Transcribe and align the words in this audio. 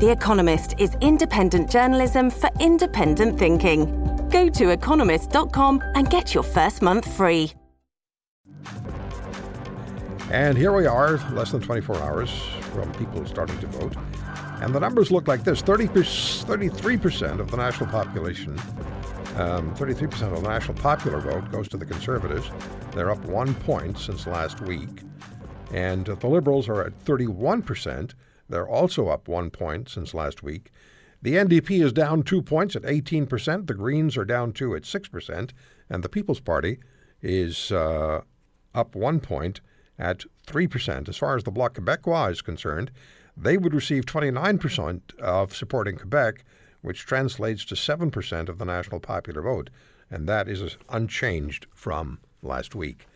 The 0.00 0.10
Economist 0.10 0.74
is 0.78 0.96
independent 1.00 1.70
journalism 1.70 2.30
for 2.30 2.48
independent 2.58 3.38
thinking. 3.38 3.84
Go 4.30 4.48
to 4.48 4.70
economist.com 4.70 5.82
and 5.94 6.08
get 6.08 6.32
your 6.32 6.42
first 6.42 6.80
month 6.80 7.10
free. 7.16 7.52
And 10.30 10.56
here 10.56 10.72
we 10.72 10.86
are, 10.86 11.18
less 11.32 11.50
than 11.50 11.60
24 11.60 11.96
hours 11.96 12.30
from 12.72 12.92
people 12.94 13.26
starting 13.26 13.58
to 13.58 13.66
vote. 13.66 13.94
And 14.62 14.74
the 14.74 14.80
numbers 14.80 15.10
look 15.10 15.26
like 15.26 15.44
this 15.44 15.60
30 15.60 15.88
33% 15.88 17.40
of 17.40 17.50
the 17.50 17.56
national 17.56 17.90
population, 17.90 18.58
um, 19.36 19.74
33% 19.74 20.32
of 20.32 20.42
the 20.42 20.48
national 20.48 20.78
popular 20.78 21.20
vote 21.20 21.50
goes 21.50 21.68
to 21.68 21.76
the 21.76 21.84
Conservatives. 21.84 22.50
They're 22.92 23.10
up 23.10 23.24
one 23.24 23.54
point 23.54 23.98
since 23.98 24.26
last 24.26 24.60
week. 24.60 25.02
And 25.72 26.06
the 26.06 26.26
Liberals 26.26 26.68
are 26.68 26.82
at 26.82 26.98
31%. 27.04 28.14
They're 28.50 28.68
also 28.68 29.08
up 29.08 29.28
one 29.28 29.50
point 29.50 29.88
since 29.88 30.12
last 30.12 30.42
week. 30.42 30.70
The 31.22 31.34
NDP 31.34 31.82
is 31.84 31.92
down 31.92 32.22
two 32.22 32.42
points 32.42 32.74
at 32.74 32.82
18%. 32.82 33.66
The 33.66 33.74
Greens 33.74 34.16
are 34.16 34.24
down 34.24 34.52
two 34.52 34.74
at 34.74 34.82
6%. 34.82 35.50
And 35.88 36.02
the 36.02 36.08
People's 36.08 36.40
Party 36.40 36.78
is 37.22 37.70
uh, 37.70 38.22
up 38.74 38.94
one 38.94 39.20
point 39.20 39.60
at 39.98 40.24
3%. 40.46 41.08
As 41.08 41.16
far 41.16 41.36
as 41.36 41.44
the 41.44 41.50
Bloc 41.50 41.74
Québécois 41.74 42.32
is 42.32 42.42
concerned, 42.42 42.90
they 43.36 43.56
would 43.56 43.74
receive 43.74 44.04
29% 44.06 45.18
of 45.20 45.54
supporting 45.54 45.96
Quebec, 45.96 46.44
which 46.80 47.06
translates 47.06 47.64
to 47.66 47.74
7% 47.74 48.48
of 48.48 48.58
the 48.58 48.64
national 48.64 49.00
popular 49.00 49.42
vote. 49.42 49.70
And 50.10 50.28
that 50.28 50.48
is 50.48 50.76
unchanged 50.88 51.66
from 51.74 52.18
last 52.42 52.74
week. 52.74 53.06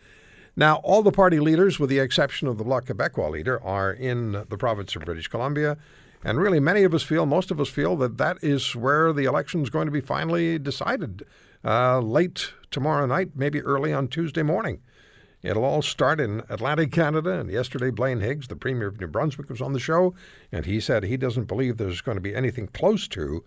Now, 0.57 0.75
all 0.77 1.03
the 1.03 1.11
party 1.11 1.39
leaders, 1.39 1.79
with 1.79 1.89
the 1.89 1.99
exception 1.99 2.47
of 2.47 2.57
the 2.57 2.63
Bloc 2.63 2.85
Québécois 2.85 3.29
leader, 3.29 3.61
are 3.61 3.91
in 3.91 4.31
the 4.31 4.57
province 4.57 4.95
of 4.95 5.03
British 5.03 5.27
Columbia. 5.27 5.77
And 6.23 6.39
really, 6.39 6.61
many 6.61 6.83
of 6.83 6.93
us 6.93 7.03
feel, 7.03 7.25
most 7.25 7.51
of 7.51 7.59
us 7.59 7.67
feel, 7.67 7.97
that 7.97 8.17
that 8.17 8.37
is 8.41 8.75
where 8.75 9.11
the 9.11 9.25
election 9.25 9.61
is 9.61 9.69
going 9.69 9.85
to 9.85 9.91
be 9.91 10.01
finally 10.01 10.57
decided 10.57 11.23
uh, 11.65 11.99
late 11.99 12.53
tomorrow 12.71 13.05
night, 13.05 13.31
maybe 13.35 13.61
early 13.61 13.91
on 13.91 14.07
Tuesday 14.07 14.43
morning. 14.43 14.79
It'll 15.43 15.65
all 15.65 15.81
start 15.81 16.19
in 16.21 16.41
Atlantic 16.49 16.91
Canada. 16.91 17.31
And 17.31 17.51
yesterday, 17.51 17.91
Blaine 17.91 18.21
Higgs, 18.21 18.47
the 18.47 18.55
Premier 18.55 18.87
of 18.87 18.99
New 18.99 19.07
Brunswick, 19.07 19.49
was 19.49 19.61
on 19.61 19.73
the 19.73 19.79
show, 19.79 20.15
and 20.51 20.65
he 20.65 20.79
said 20.79 21.03
he 21.03 21.17
doesn't 21.17 21.45
believe 21.45 21.77
there's 21.77 22.01
going 22.01 22.17
to 22.17 22.21
be 22.21 22.33
anything 22.33 22.67
close 22.67 23.07
to 23.09 23.43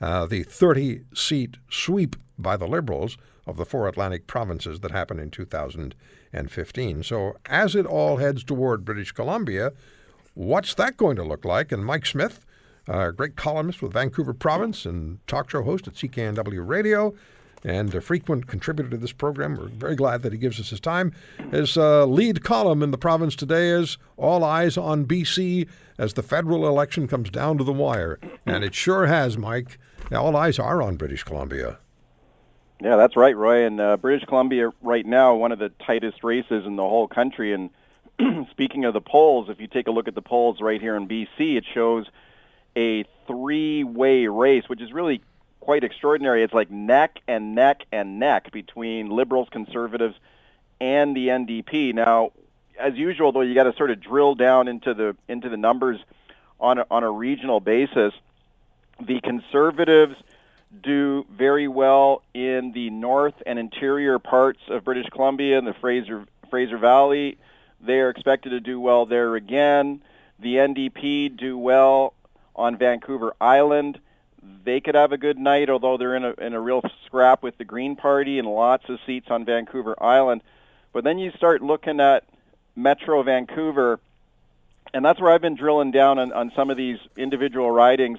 uh, 0.00 0.26
the 0.26 0.44
30 0.44 1.02
seat 1.12 1.56
sweep 1.68 2.16
by 2.38 2.56
the 2.56 2.68
Liberals 2.68 3.18
of 3.46 3.56
the 3.56 3.66
four 3.66 3.88
Atlantic 3.88 4.26
provinces 4.26 4.80
that 4.80 4.92
happened 4.92 5.20
in 5.20 5.30
2015. 6.32 7.02
So, 7.02 7.36
as 7.46 7.74
it 7.74 7.86
all 7.86 8.16
heads 8.16 8.42
toward 8.42 8.84
British 8.84 9.12
Columbia, 9.12 9.72
what's 10.34 10.74
that 10.74 10.96
going 10.96 11.16
to 11.16 11.24
look 11.24 11.44
like? 11.44 11.70
And 11.70 11.84
Mike 11.84 12.06
Smith, 12.06 12.44
a 12.88 13.12
great 13.12 13.36
columnist 13.36 13.82
with 13.82 13.92
Vancouver 13.92 14.32
Province 14.32 14.86
and 14.86 15.24
talk 15.26 15.50
show 15.50 15.62
host 15.62 15.86
at 15.86 15.94
CKNW 15.94 16.66
Radio, 16.66 17.14
and 17.64 17.94
a 17.94 18.00
frequent 18.00 18.48
contributor 18.48 18.90
to 18.90 18.96
this 18.96 19.12
program. 19.12 19.56
We're 19.56 19.68
very 19.68 19.94
glad 19.94 20.22
that 20.22 20.32
he 20.32 20.38
gives 20.38 20.58
us 20.58 20.70
his 20.70 20.80
time. 20.80 21.12
His 21.52 21.76
uh, 21.76 22.06
lead 22.06 22.42
column 22.42 22.82
in 22.82 22.90
the 22.90 22.98
province 22.98 23.36
today 23.36 23.68
is 23.68 23.98
All 24.16 24.42
Eyes 24.42 24.76
on 24.76 25.04
BC 25.04 25.68
as 25.96 26.14
the 26.14 26.24
federal 26.24 26.66
election 26.66 27.06
comes 27.06 27.30
down 27.30 27.58
to 27.58 27.64
the 27.64 27.72
wire. 27.72 28.18
And 28.44 28.64
it 28.64 28.74
sure 28.74 29.06
has, 29.06 29.38
Mike. 29.38 29.78
All 30.10 30.34
eyes 30.34 30.58
are 30.58 30.82
on 30.82 30.96
British 30.96 31.22
Columbia. 31.22 31.78
Yeah, 32.82 32.96
that's 32.96 33.16
right, 33.16 33.36
Roy. 33.36 33.64
And 33.64 33.80
uh, 33.80 33.96
British 33.96 34.26
Columbia 34.26 34.72
right 34.82 35.06
now, 35.06 35.36
one 35.36 35.52
of 35.52 35.60
the 35.60 35.68
tightest 35.86 36.24
races 36.24 36.66
in 36.66 36.74
the 36.74 36.82
whole 36.82 37.06
country. 37.06 37.52
And 37.52 37.70
speaking 38.50 38.84
of 38.84 38.92
the 38.92 39.00
polls, 39.00 39.48
if 39.48 39.60
you 39.60 39.68
take 39.68 39.86
a 39.86 39.92
look 39.92 40.08
at 40.08 40.16
the 40.16 40.22
polls 40.22 40.60
right 40.60 40.80
here 40.80 40.96
in 40.96 41.06
BC, 41.06 41.56
it 41.56 41.64
shows 41.72 42.06
a 42.74 43.04
three-way 43.28 44.26
race, 44.26 44.64
which 44.68 44.80
is 44.80 44.92
really 44.92 45.22
quite 45.60 45.84
extraordinary. 45.84 46.42
It's 46.42 46.52
like 46.52 46.72
neck 46.72 47.20
and 47.28 47.54
neck 47.54 47.84
and 47.92 48.18
neck 48.18 48.50
between 48.50 49.10
Liberals, 49.10 49.48
Conservatives, 49.52 50.16
and 50.80 51.16
the 51.16 51.28
NDP. 51.28 51.94
Now, 51.94 52.32
as 52.80 52.94
usual, 52.94 53.30
though, 53.30 53.42
you 53.42 53.54
got 53.54 53.64
to 53.64 53.76
sort 53.76 53.92
of 53.92 54.00
drill 54.00 54.34
down 54.34 54.66
into 54.66 54.92
the 54.92 55.16
into 55.28 55.48
the 55.48 55.56
numbers 55.56 56.00
on 56.58 56.78
a, 56.78 56.86
on 56.90 57.04
a 57.04 57.10
regional 57.12 57.60
basis. 57.60 58.12
The 59.00 59.20
Conservatives 59.20 60.16
do 60.80 61.26
very 61.30 61.68
well 61.68 62.22
in 62.34 62.72
the 62.72 62.90
north 62.90 63.34
and 63.44 63.58
interior 63.58 64.18
parts 64.18 64.60
of 64.68 64.84
British 64.84 65.08
Columbia 65.10 65.58
and 65.58 65.66
the 65.66 65.74
Fraser 65.74 66.24
Fraser 66.50 66.78
Valley. 66.78 67.38
They 67.80 68.00
are 68.00 68.10
expected 68.10 68.50
to 68.50 68.60
do 68.60 68.80
well 68.80 69.06
there 69.06 69.34
again. 69.34 70.02
The 70.38 70.56
NDP 70.56 71.36
do 71.36 71.58
well 71.58 72.14
on 72.54 72.76
Vancouver 72.76 73.34
Island. 73.40 73.98
They 74.64 74.80
could 74.80 74.94
have 74.94 75.12
a 75.12 75.18
good 75.18 75.38
night, 75.38 75.70
although 75.70 75.96
they're 75.96 76.16
in 76.16 76.24
a 76.24 76.32
in 76.32 76.54
a 76.54 76.60
real 76.60 76.82
scrap 77.06 77.42
with 77.42 77.58
the 77.58 77.64
Green 77.64 77.96
Party 77.96 78.38
and 78.38 78.48
lots 78.48 78.88
of 78.88 78.98
seats 79.06 79.28
on 79.30 79.44
Vancouver 79.44 80.00
Island. 80.02 80.42
But 80.92 81.04
then 81.04 81.18
you 81.18 81.30
start 81.32 81.62
looking 81.62 82.00
at 82.00 82.24
Metro 82.76 83.22
Vancouver, 83.22 84.00
and 84.92 85.04
that's 85.04 85.20
where 85.20 85.30
I've 85.30 85.40
been 85.40 85.56
drilling 85.56 85.90
down 85.90 86.18
on, 86.18 86.32
on 86.32 86.52
some 86.54 86.70
of 86.70 86.76
these 86.76 86.98
individual 87.16 87.70
ridings 87.70 88.18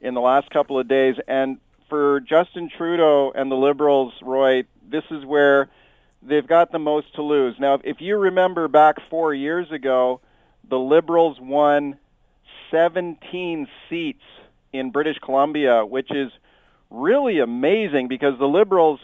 in 0.00 0.14
the 0.14 0.20
last 0.20 0.50
couple 0.50 0.78
of 0.78 0.86
days. 0.88 1.16
And 1.26 1.58
for 1.88 2.20
Justin 2.20 2.70
Trudeau 2.76 3.32
and 3.34 3.50
the 3.50 3.56
Liberals, 3.56 4.12
Roy, 4.22 4.64
this 4.88 5.04
is 5.10 5.24
where 5.24 5.68
they've 6.22 6.46
got 6.46 6.72
the 6.72 6.78
most 6.78 7.14
to 7.14 7.22
lose. 7.22 7.56
Now, 7.58 7.78
if 7.84 8.00
you 8.00 8.16
remember 8.16 8.68
back 8.68 8.96
four 9.10 9.34
years 9.34 9.70
ago, 9.70 10.20
the 10.68 10.78
Liberals 10.78 11.38
won 11.40 11.98
17 12.70 13.68
seats 13.88 14.22
in 14.72 14.90
British 14.90 15.18
Columbia, 15.18 15.84
which 15.84 16.10
is 16.10 16.32
really 16.90 17.38
amazing 17.40 18.08
because 18.08 18.38
the 18.38 18.46
Liberals 18.46 19.00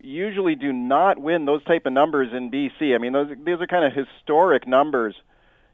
usually 0.00 0.54
do 0.54 0.72
not 0.72 1.18
win 1.18 1.44
those 1.44 1.62
type 1.64 1.86
of 1.86 1.92
numbers 1.92 2.32
in 2.32 2.50
BC. 2.50 2.94
I 2.94 2.98
mean, 2.98 3.12
those 3.12 3.28
these 3.44 3.60
are 3.60 3.66
kind 3.66 3.84
of 3.84 3.92
historic 3.92 4.66
numbers 4.66 5.14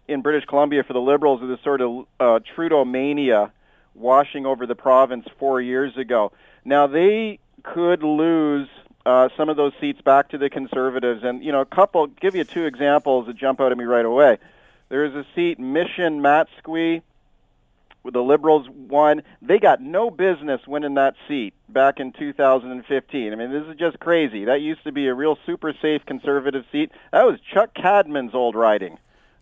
in 0.09 0.23
British 0.23 0.45
Columbia 0.47 0.83
for 0.83 0.93
the 0.93 1.01
Liberals 1.01 1.43
of 1.43 1.49
this 1.49 1.61
sort 1.63 1.81
of 1.81 2.07
uh, 2.21 2.41
Trudeau 2.55 2.85
mania 2.85 3.53
washing 3.95 4.47
over 4.47 4.67
the 4.67 4.75
province 4.75 5.27
four 5.39 5.61
years 5.61 5.97
ago. 5.97 6.33
Now 6.65 6.87
they 6.87 7.39
could 7.63 8.03
lose 8.03 8.69
uh, 9.07 9.29
some 9.37 9.49
of 9.49 9.57
those 9.57 9.73
seats 9.81 10.01
back 10.01 10.31
to 10.31 10.39
the 10.39 10.49
Conservatives, 10.49 11.23
and 11.25 11.45
you 11.45 11.53
know, 11.53 11.61
a 11.61 11.67
couple. 11.67 12.07
Give 12.07 12.35
you 12.35 12.45
two 12.45 12.65
examples 12.65 13.27
that 13.27 13.37
jump 13.37 13.61
out 13.61 13.73
at 13.73 13.79
me 13.79 13.85
right 13.85 14.05
away. 14.05 14.39
There 14.89 15.05
is 15.05 15.15
a 15.15 15.27
seat, 15.35 15.59
Mission 15.59 16.21
Matsqui, 16.21 17.03
where 18.03 18.13
the 18.13 18.23
Liberals 18.23 18.69
won. 18.69 19.23
They 19.43 19.59
got 19.59 19.81
no 19.81 20.11
business 20.11 20.61
winning 20.67 20.95
that 20.95 21.15
seat 21.29 21.55
back 21.69 22.01
in 22.01 22.13
2015. 22.13 23.33
I 23.33 23.37
mean, 23.37 23.51
this 23.51 23.65
is 23.67 23.77
just 23.77 23.99
crazy. 23.99 24.45
That 24.45 24.61
used 24.61 24.85
to 24.85 24.93
be 24.93 25.07
a 25.09 25.15
real 25.15 25.39
super 25.45 25.75
safe 25.81 26.05
Conservative 26.07 26.65
seat. 26.71 26.91
That 27.13 27.25
was 27.27 27.39
Chuck 27.53 27.75
Cadman's 27.75 28.35
old 28.35 28.55
riding. 28.55 28.99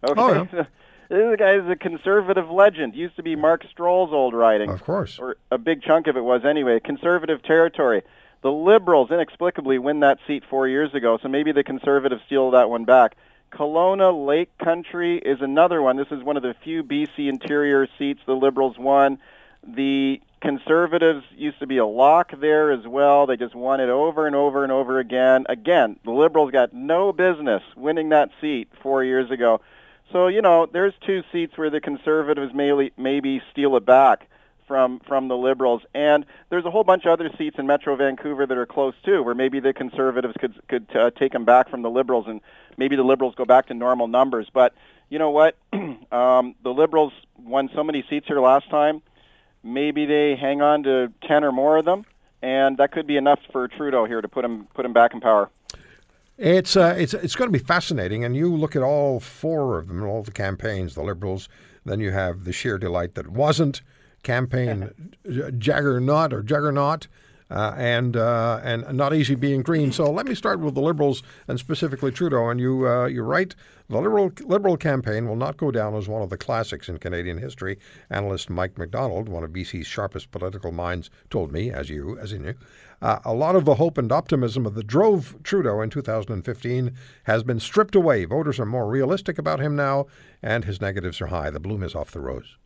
Okay. 0.08 0.20
Oh, 0.20 0.48
yeah. 0.52 0.64
This 1.12 1.36
guy 1.38 1.56
is 1.56 1.68
a 1.68 1.76
conservative 1.76 2.50
legend. 2.50 2.94
Used 2.94 3.16
to 3.16 3.22
be 3.22 3.36
Mark 3.36 3.66
Strahl's 3.66 4.14
old 4.14 4.32
riding. 4.32 4.70
Of 4.70 4.82
course. 4.82 5.18
Or 5.18 5.36
a 5.50 5.58
big 5.58 5.82
chunk 5.82 6.06
of 6.06 6.16
it 6.16 6.24
was 6.24 6.42
anyway. 6.42 6.80
Conservative 6.80 7.42
territory. 7.42 8.00
The 8.40 8.50
Liberals 8.50 9.10
inexplicably 9.10 9.78
win 9.78 10.00
that 10.00 10.20
seat 10.26 10.42
four 10.48 10.66
years 10.66 10.94
ago, 10.94 11.18
so 11.22 11.28
maybe 11.28 11.52
the 11.52 11.64
Conservatives 11.64 12.22
steal 12.24 12.52
that 12.52 12.70
one 12.70 12.86
back. 12.86 13.16
Kelowna 13.52 14.26
Lake 14.26 14.56
Country 14.56 15.18
is 15.18 15.42
another 15.42 15.82
one. 15.82 15.98
This 15.98 16.10
is 16.10 16.22
one 16.22 16.38
of 16.38 16.42
the 16.42 16.54
few 16.64 16.82
BC 16.82 17.28
interior 17.28 17.86
seats 17.98 18.20
the 18.26 18.32
Liberals 18.32 18.78
won. 18.78 19.18
The 19.62 20.18
Conservatives 20.40 21.26
used 21.36 21.58
to 21.58 21.66
be 21.66 21.76
a 21.76 21.86
lock 21.86 22.32
there 22.40 22.72
as 22.72 22.86
well. 22.86 23.26
They 23.26 23.36
just 23.36 23.54
won 23.54 23.80
it 23.80 23.90
over 23.90 24.26
and 24.26 24.34
over 24.34 24.62
and 24.62 24.72
over 24.72 24.98
again. 24.98 25.44
Again, 25.50 26.00
the 26.06 26.10
Liberals 26.10 26.52
got 26.52 26.72
no 26.72 27.12
business 27.12 27.62
winning 27.76 28.08
that 28.08 28.30
seat 28.40 28.68
four 28.82 29.04
years 29.04 29.30
ago. 29.30 29.60
So 30.12 30.26
you 30.26 30.42
know, 30.42 30.66
there's 30.70 30.92
two 31.06 31.22
seats 31.32 31.56
where 31.56 31.70
the 31.70 31.80
Conservatives 31.80 32.52
may 32.54 32.90
maybe 32.96 33.40
steal 33.50 33.76
it 33.76 33.86
back 33.86 34.28
from 34.68 35.00
from 35.08 35.28
the 35.28 35.36
Liberals, 35.36 35.82
and 35.94 36.26
there's 36.50 36.64
a 36.64 36.70
whole 36.70 36.84
bunch 36.84 37.04
of 37.06 37.12
other 37.12 37.30
seats 37.38 37.56
in 37.58 37.66
Metro 37.66 37.96
Vancouver 37.96 38.46
that 38.46 38.56
are 38.56 38.66
close 38.66 38.94
too, 39.04 39.22
where 39.22 39.34
maybe 39.34 39.58
the 39.58 39.72
Conservatives 39.72 40.34
could 40.38 40.54
could 40.68 40.86
uh, 40.94 41.10
take 41.10 41.32
them 41.32 41.44
back 41.44 41.70
from 41.70 41.82
the 41.82 41.90
Liberals, 41.90 42.26
and 42.28 42.40
maybe 42.76 42.94
the 42.94 43.02
Liberals 43.02 43.34
go 43.34 43.44
back 43.44 43.66
to 43.68 43.74
normal 43.74 44.06
numbers. 44.06 44.48
But 44.52 44.74
you 45.08 45.18
know 45.18 45.30
what? 45.30 45.56
um, 45.72 46.54
the 46.62 46.72
Liberals 46.72 47.12
won 47.38 47.70
so 47.74 47.82
many 47.82 48.04
seats 48.08 48.26
here 48.28 48.40
last 48.40 48.68
time. 48.70 49.02
maybe 49.62 50.06
they 50.06 50.36
hang 50.36 50.60
on 50.60 50.82
to 50.82 51.12
10 51.26 51.44
or 51.44 51.52
more 51.52 51.76
of 51.76 51.84
them, 51.84 52.04
and 52.42 52.76
that 52.78 52.92
could 52.92 53.06
be 53.06 53.16
enough 53.16 53.40
for 53.50 53.68
Trudeau 53.68 54.04
here 54.04 54.20
to 54.20 54.28
put 54.28 54.44
him 54.44 54.66
put 54.74 54.84
him 54.84 54.92
back 54.92 55.14
in 55.14 55.20
power. 55.20 55.50
It's 56.38 56.76
uh, 56.76 56.94
it's 56.96 57.14
it's 57.14 57.36
going 57.36 57.52
to 57.52 57.58
be 57.58 57.64
fascinating, 57.64 58.24
and 58.24 58.34
you 58.34 58.54
look 58.54 58.74
at 58.74 58.82
all 58.82 59.20
four 59.20 59.78
of 59.78 59.88
them, 59.88 60.02
all 60.02 60.22
the 60.22 60.32
campaigns, 60.32 60.94
the 60.94 61.02
Liberals. 61.02 61.48
Then 61.84 62.00
you 62.00 62.10
have 62.12 62.44
the 62.44 62.52
sheer 62.52 62.78
delight 62.78 63.14
that 63.14 63.28
wasn't 63.28 63.82
campaign 64.22 64.90
juggernaut 65.58 66.32
or 66.32 66.42
juggernaut. 66.42 67.06
Uh, 67.52 67.74
and 67.76 68.16
uh, 68.16 68.60
and 68.64 68.96
not 68.96 69.12
easy 69.12 69.34
being 69.34 69.60
green. 69.60 69.92
So 69.92 70.10
let 70.10 70.24
me 70.24 70.34
start 70.34 70.58
with 70.60 70.74
the 70.74 70.80
Liberals 70.80 71.22
and 71.46 71.58
specifically 71.58 72.10
Trudeau. 72.10 72.48
And 72.48 72.58
you 72.58 72.88
uh, 72.88 73.04
you're 73.04 73.24
right. 73.24 73.54
The 73.90 74.00
Liberal 74.00 74.32
Liberal 74.46 74.78
campaign 74.78 75.28
will 75.28 75.36
not 75.36 75.58
go 75.58 75.70
down 75.70 75.94
as 75.94 76.08
one 76.08 76.22
of 76.22 76.30
the 76.30 76.38
classics 76.38 76.88
in 76.88 76.96
Canadian 76.96 77.36
history. 77.36 77.78
Analyst 78.08 78.48
Mike 78.48 78.78
McDonald, 78.78 79.28
one 79.28 79.44
of 79.44 79.50
BC's 79.50 79.86
sharpest 79.86 80.30
political 80.30 80.72
minds, 80.72 81.10
told 81.28 81.52
me, 81.52 81.70
as 81.70 81.90
you 81.90 82.18
as 82.18 82.32
you, 82.32 82.54
uh, 83.02 83.18
a 83.22 83.34
lot 83.34 83.54
of 83.54 83.66
the 83.66 83.74
hope 83.74 83.98
and 83.98 84.10
optimism 84.10 84.64
that 84.64 84.86
drove 84.86 85.36
Trudeau 85.42 85.82
in 85.82 85.90
2015 85.90 86.92
has 87.24 87.42
been 87.42 87.60
stripped 87.60 87.94
away. 87.94 88.24
Voters 88.24 88.58
are 88.58 88.64
more 88.64 88.88
realistic 88.88 89.36
about 89.36 89.60
him 89.60 89.76
now, 89.76 90.06
and 90.42 90.64
his 90.64 90.80
negatives 90.80 91.20
are 91.20 91.26
high. 91.26 91.50
The 91.50 91.60
bloom 91.60 91.82
is 91.82 91.94
off 91.94 92.12
the 92.12 92.20
rose. 92.20 92.56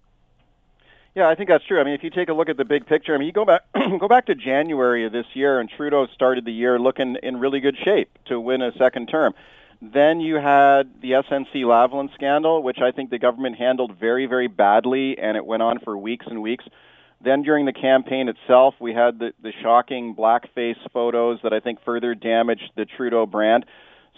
Yeah, 1.16 1.30
I 1.30 1.34
think 1.34 1.48
that's 1.48 1.64
true. 1.64 1.80
I 1.80 1.84
mean, 1.84 1.94
if 1.94 2.04
you 2.04 2.10
take 2.10 2.28
a 2.28 2.34
look 2.34 2.50
at 2.50 2.58
the 2.58 2.64
big 2.66 2.84
picture, 2.84 3.14
I 3.14 3.18
mean, 3.18 3.26
you 3.26 3.32
go 3.32 3.46
back 3.46 3.62
go 3.98 4.06
back 4.06 4.26
to 4.26 4.34
January 4.34 5.06
of 5.06 5.12
this 5.12 5.24
year, 5.32 5.58
and 5.58 5.70
Trudeau 5.70 6.06
started 6.14 6.44
the 6.44 6.52
year 6.52 6.78
looking 6.78 7.16
in 7.22 7.38
really 7.40 7.58
good 7.58 7.76
shape 7.82 8.10
to 8.26 8.38
win 8.38 8.60
a 8.60 8.70
second 8.76 9.06
term. 9.06 9.32
Then 9.80 10.20
you 10.20 10.34
had 10.34 11.00
the 11.00 11.12
SNC 11.12 11.54
Lavalin 11.54 12.12
scandal, 12.14 12.62
which 12.62 12.80
I 12.82 12.90
think 12.92 13.08
the 13.08 13.18
government 13.18 13.56
handled 13.56 13.96
very, 13.98 14.26
very 14.26 14.46
badly, 14.46 15.18
and 15.18 15.38
it 15.38 15.46
went 15.46 15.62
on 15.62 15.78
for 15.78 15.96
weeks 15.96 16.26
and 16.28 16.42
weeks. 16.42 16.66
Then 17.24 17.40
during 17.42 17.64
the 17.64 17.72
campaign 17.72 18.28
itself, 18.28 18.74
we 18.78 18.92
had 18.92 19.18
the, 19.18 19.32
the 19.42 19.52
shocking 19.62 20.14
blackface 20.14 20.76
photos 20.92 21.38
that 21.42 21.54
I 21.54 21.60
think 21.60 21.78
further 21.82 22.14
damaged 22.14 22.72
the 22.76 22.84
Trudeau 22.84 23.24
brand. 23.24 23.64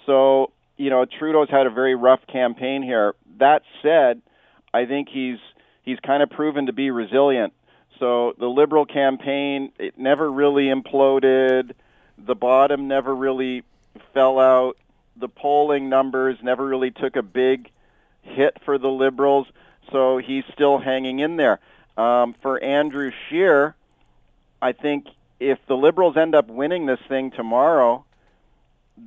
So, 0.05 0.51
you 0.77 0.91
know, 0.91 1.05
Trudeau's 1.05 1.49
had 1.49 1.69
a 1.69 1.71
very 1.71 1.95
rough 1.95 2.27
campaign 2.27 2.83
here. 2.83 3.15
That 3.39 3.63
said, 3.83 4.21
I 4.75 4.85
think 4.85 5.09
he's 5.09 5.39
he's 5.89 5.99
kind 6.01 6.23
of 6.23 6.29
proven 6.29 6.67
to 6.67 6.73
be 6.75 6.91
resilient. 6.91 7.55
So 7.99 8.35
the 8.39 8.47
Liberal 8.47 8.85
campaign, 8.85 9.73
it 9.79 9.99
never 9.99 10.31
really 10.31 10.67
imploded. 10.67 11.73
The 12.19 12.35
bottom 12.35 12.89
never 12.89 13.15
really 13.15 13.65
fell 14.13 14.39
out. 14.39 14.77
The 15.17 15.29
polling 15.29 15.89
numbers 15.89 16.37
never 16.43 16.67
really 16.67 16.91
took 16.91 17.17
a 17.17 17.23
big 17.23 17.71
hit 18.21 18.59
for 18.67 18.77
the 18.77 18.89
Liberals. 18.89 19.47
So 19.91 20.19
he's 20.19 20.45
still 20.53 20.79
hanging 20.79 21.21
in 21.21 21.37
there. 21.37 21.59
Um, 21.97 22.35
for 22.43 22.63
Andrew 22.63 23.11
Scheer, 23.29 23.75
I 24.61 24.73
think 24.73 25.07
if 25.41 25.59
the 25.69 25.75
Liberals 25.75 26.19
end 26.19 26.35
up 26.35 26.49
winning 26.49 26.85
this 26.85 27.01
thing 27.09 27.31
tomorrow, 27.31 28.05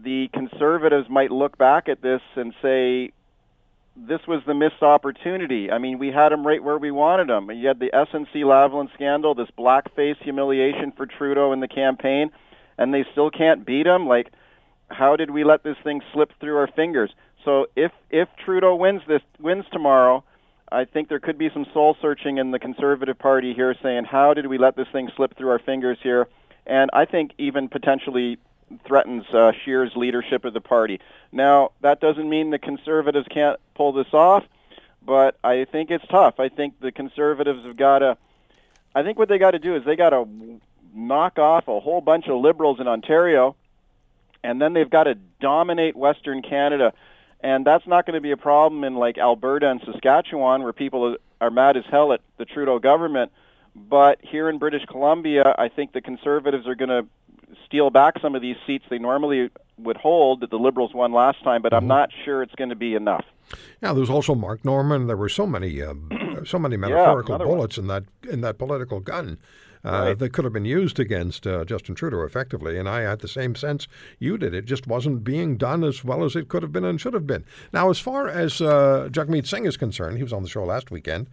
the 0.03 0.29
Conservatives 0.33 1.07
might 1.09 1.29
look 1.29 1.59
back 1.59 1.89
at 1.89 2.01
this 2.01 2.21
and 2.35 2.55
say, 2.59 3.11
this 3.95 4.21
was 4.27 4.41
the 4.45 4.53
missed 4.53 4.81
opportunity. 4.81 5.69
I 5.71 5.77
mean, 5.77 5.99
we 5.99 6.11
had 6.11 6.31
him 6.31 6.45
right 6.47 6.63
where 6.63 6.77
we 6.77 6.91
wanted 6.91 7.29
him. 7.29 7.51
You 7.51 7.67
had 7.67 7.79
the 7.79 7.91
SNC 7.93 8.35
Lavalin 8.35 8.91
scandal, 8.93 9.35
this 9.35 9.49
blackface 9.57 10.17
humiliation 10.21 10.91
for 10.95 11.05
Trudeau 11.05 11.51
in 11.51 11.59
the 11.59 11.67
campaign, 11.67 12.31
and 12.77 12.93
they 12.93 13.05
still 13.11 13.29
can't 13.29 13.65
beat 13.65 13.85
him. 13.85 14.07
Like, 14.07 14.31
how 14.89 15.15
did 15.15 15.31
we 15.31 15.43
let 15.43 15.63
this 15.63 15.77
thing 15.83 16.01
slip 16.13 16.31
through 16.39 16.57
our 16.57 16.67
fingers? 16.67 17.11
So 17.43 17.67
if 17.75 17.91
if 18.09 18.29
Trudeau 18.43 18.75
wins 18.75 19.01
this 19.07 19.21
wins 19.39 19.65
tomorrow, 19.71 20.23
I 20.71 20.85
think 20.85 21.09
there 21.09 21.19
could 21.19 21.37
be 21.37 21.49
some 21.53 21.65
soul 21.73 21.97
searching 22.01 22.37
in 22.37 22.51
the 22.51 22.59
Conservative 22.59 23.19
Party 23.19 23.53
here, 23.53 23.75
saying, 23.81 24.05
how 24.05 24.33
did 24.33 24.47
we 24.47 24.57
let 24.57 24.75
this 24.75 24.87
thing 24.93 25.09
slip 25.15 25.37
through 25.37 25.49
our 25.49 25.59
fingers 25.59 25.97
here? 26.01 26.27
And 26.65 26.89
I 26.93 27.05
think 27.05 27.31
even 27.37 27.67
potentially 27.67 28.37
threatens 28.85 29.25
uh, 29.33 29.51
Scheer's 29.63 29.95
leadership 29.95 30.45
of 30.45 30.53
the 30.53 30.61
party. 30.61 30.99
Now, 31.31 31.71
that 31.81 31.99
doesn't 31.99 32.29
mean 32.29 32.49
the 32.49 32.59
conservatives 32.59 33.27
can't 33.29 33.59
pull 33.75 33.93
this 33.93 34.13
off, 34.13 34.43
but 35.05 35.37
I 35.43 35.65
think 35.65 35.91
it's 35.91 36.05
tough. 36.07 36.39
I 36.39 36.49
think 36.49 36.79
the 36.79 36.91
conservatives 36.91 37.65
have 37.65 37.77
got 37.77 37.99
to. 37.99 38.17
I 38.93 39.03
think 39.03 39.17
what 39.17 39.29
they 39.29 39.37
got 39.37 39.51
to 39.51 39.59
do 39.59 39.75
is 39.75 39.85
they 39.85 39.95
got 39.95 40.09
to 40.09 40.27
knock 40.93 41.39
off 41.39 41.67
a 41.67 41.79
whole 41.79 42.01
bunch 42.01 42.27
of 42.27 42.41
liberals 42.41 42.79
in 42.79 42.87
Ontario, 42.87 43.55
and 44.43 44.61
then 44.61 44.73
they've 44.73 44.89
got 44.89 45.05
to 45.05 45.15
dominate 45.39 45.95
Western 45.95 46.41
Canada. 46.41 46.93
And 47.39 47.65
that's 47.65 47.87
not 47.87 48.05
going 48.05 48.15
to 48.15 48.21
be 48.21 48.31
a 48.31 48.37
problem 48.37 48.83
in 48.83 48.95
like 48.95 49.17
Alberta 49.17 49.69
and 49.69 49.81
Saskatchewan, 49.85 50.63
where 50.63 50.73
people 50.73 51.15
are 51.39 51.49
mad 51.49 51.77
as 51.77 51.85
hell 51.89 52.13
at 52.13 52.21
the 52.37 52.45
Trudeau 52.45 52.79
government. 52.79 53.31
But 53.75 54.19
here 54.21 54.49
in 54.49 54.57
British 54.57 54.85
Columbia, 54.85 55.55
I 55.57 55.69
think 55.69 55.93
the 55.93 56.01
Conservatives 56.01 56.67
are 56.67 56.75
going 56.75 56.89
to 56.89 57.07
steal 57.65 57.89
back 57.89 58.15
some 58.21 58.35
of 58.35 58.41
these 58.41 58.55
seats 58.65 58.85
they 58.89 58.99
normally 58.99 59.49
would 59.77 59.97
hold 59.97 60.41
that 60.41 60.49
the 60.49 60.57
Liberals 60.57 60.93
won 60.93 61.11
last 61.11 61.43
time, 61.43 61.61
but 61.61 61.71
mm-hmm. 61.71 61.83
I'm 61.83 61.87
not 61.87 62.09
sure 62.23 62.43
it's 62.43 62.55
going 62.55 62.69
to 62.69 62.75
be 62.75 62.95
enough. 62.95 63.25
Yeah, 63.81 63.93
there 63.93 64.01
was 64.01 64.09
also 64.09 64.35
Mark 64.35 64.63
Norman. 64.63 65.07
There 65.07 65.17
were 65.17 65.29
so 65.29 65.45
many, 65.45 65.81
uh, 65.81 65.93
so 66.45 66.59
many 66.59 66.77
metaphorical 66.77 67.37
yeah, 67.37 67.45
bullets 67.45 67.77
one. 67.77 67.83
in 67.83 67.87
that 67.87 68.31
in 68.31 68.41
that 68.41 68.57
political 68.57 68.99
gun. 68.99 69.39
Uh, 69.83 69.89
right. 69.89 70.19
that 70.19 70.31
could 70.31 70.43
have 70.43 70.53
been 70.53 70.63
used 70.63 70.99
against 70.99 71.47
uh, 71.47 71.65
Justin 71.65 71.95
Trudeau 71.95 72.21
effectively. 72.21 72.77
And 72.77 72.87
I 72.87 73.01
had 73.01 73.21
the 73.21 73.27
same 73.27 73.55
sense 73.55 73.87
you 74.19 74.37
did. 74.37 74.53
It 74.53 74.65
just 74.65 74.85
wasn't 74.85 75.23
being 75.23 75.57
done 75.57 75.83
as 75.83 76.03
well 76.03 76.23
as 76.23 76.35
it 76.35 76.49
could 76.49 76.61
have 76.61 76.71
been 76.71 76.85
and 76.85 77.01
should 77.01 77.15
have 77.15 77.25
been. 77.25 77.43
Now, 77.73 77.89
as 77.89 77.97
far 77.99 78.27
as 78.27 78.61
uh, 78.61 79.09
Jagmeet 79.11 79.47
Singh 79.47 79.65
is 79.65 79.77
concerned, 79.77 80.17
he 80.17 80.23
was 80.23 80.33
on 80.33 80.43
the 80.43 80.49
show 80.49 80.63
last 80.63 80.91
weekend. 80.91 81.27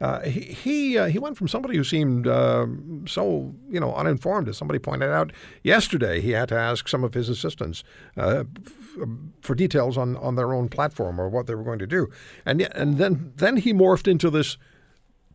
Uh, 0.00 0.20
he 0.20 0.40
he, 0.40 0.98
uh, 0.98 1.06
he 1.06 1.18
went 1.18 1.36
from 1.36 1.48
somebody 1.48 1.76
who 1.76 1.84
seemed 1.84 2.26
uh, 2.26 2.66
so 3.06 3.54
you 3.68 3.80
know 3.80 3.94
uninformed, 3.94 4.48
as 4.48 4.56
somebody 4.56 4.78
pointed 4.78 5.10
out 5.10 5.32
yesterday. 5.62 6.20
He 6.20 6.30
had 6.30 6.48
to 6.48 6.56
ask 6.56 6.88
some 6.88 7.04
of 7.04 7.14
his 7.14 7.28
assistants 7.28 7.84
uh, 8.16 8.44
f- 8.66 9.08
for 9.40 9.54
details 9.54 9.96
on, 9.96 10.16
on 10.16 10.34
their 10.34 10.52
own 10.52 10.68
platform 10.68 11.20
or 11.20 11.28
what 11.28 11.46
they 11.46 11.54
were 11.54 11.62
going 11.62 11.78
to 11.78 11.86
do, 11.86 12.08
and 12.44 12.62
and 12.62 12.98
then 12.98 13.32
then 13.36 13.56
he 13.58 13.72
morphed 13.72 14.08
into 14.08 14.30
this 14.30 14.58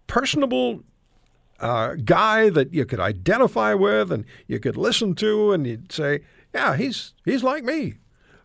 personable 0.07 0.83
uh, 1.59 1.95
guy 2.03 2.49
that 2.49 2.73
you 2.73 2.85
could 2.85 2.99
identify 2.99 3.73
with 3.73 4.11
and 4.11 4.25
you 4.47 4.59
could 4.59 4.77
listen 4.77 5.15
to, 5.15 5.51
and 5.53 5.65
you'd 5.65 5.91
say, 5.91 6.21
"Yeah, 6.53 6.75
he's 6.75 7.13
he's 7.23 7.43
like 7.43 7.63
me," 7.63 7.95